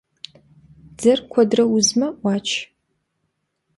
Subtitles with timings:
[0.97, 2.47] Дзэр куэдрэ узмэ— Ӏуач.